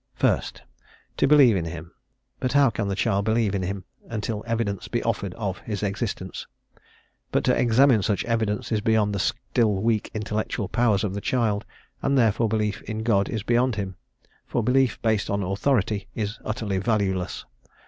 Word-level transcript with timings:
First, 0.15 0.63
"to 1.17 1.27
believe 1.27 1.55
in 1.55 1.65
him;" 1.65 1.91
but 2.39 2.53
how 2.53 2.71
can 2.71 2.87
the 2.87 2.95
child 2.95 3.23
believe 3.23 3.53
in 3.53 3.61
him 3.61 3.83
until 4.09 4.43
evidence 4.47 4.87
be 4.87 5.03
offered 5.03 5.35
of 5.35 5.59
his 5.59 5.83
existence? 5.83 6.47
But 7.31 7.43
to 7.43 7.55
examine 7.55 8.01
such 8.01 8.25
evidence 8.25 8.71
is 8.71 8.81
beyond 8.81 9.13
the 9.13 9.19
still 9.19 9.75
weak 9.75 10.09
intellectual 10.15 10.67
powers 10.69 11.03
of 11.03 11.13
the 11.13 11.21
child, 11.21 11.65
and 12.01 12.17
therefore 12.17 12.49
belief 12.49 12.81
in 12.81 13.03
God 13.03 13.29
is 13.29 13.43
beyond 13.43 13.75
him, 13.75 13.95
for 14.47 14.63
belief 14.63 14.99
based 15.03 15.29
on 15.29 15.43
authority 15.43 16.07
is 16.15 16.39
utterly 16.43 16.79
valueless. 16.79 17.45